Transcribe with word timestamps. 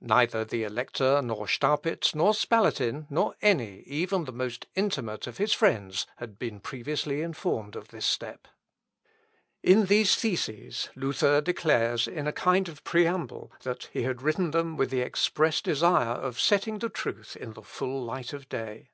Neither 0.00 0.42
the 0.42 0.64
Elector, 0.64 1.20
nor 1.20 1.46
Staupitz, 1.46 2.14
nor 2.14 2.32
Spalatin, 2.32 3.06
nor 3.10 3.34
any, 3.42 3.80
even 3.80 4.24
the 4.24 4.32
most 4.32 4.66
intimate 4.74 5.26
of 5.26 5.36
his 5.36 5.52
friends, 5.52 6.06
had 6.16 6.38
been 6.38 6.60
previously 6.60 7.20
informed 7.20 7.76
of 7.76 7.88
this 7.88 8.06
step. 8.06 8.48
In 9.62 9.84
these 9.84 10.14
theses, 10.16 10.88
Luther 10.96 11.42
declares, 11.42 12.08
in 12.08 12.26
a 12.26 12.32
kind 12.32 12.70
of 12.70 12.84
preamble, 12.84 13.52
that 13.64 13.90
he 13.92 14.04
had 14.04 14.22
written 14.22 14.52
them 14.52 14.78
with 14.78 14.88
the 14.88 15.02
express 15.02 15.60
desire 15.60 16.14
of 16.14 16.40
setting 16.40 16.78
the 16.78 16.88
truth 16.88 17.36
in 17.36 17.52
the 17.52 17.60
full 17.60 18.02
light 18.02 18.32
of 18.32 18.48
day. 18.48 18.92